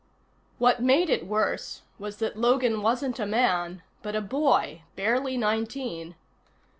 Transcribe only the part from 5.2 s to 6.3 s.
nineteen.